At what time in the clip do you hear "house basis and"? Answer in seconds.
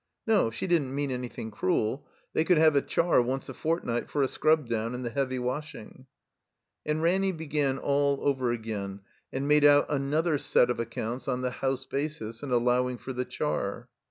11.51-12.51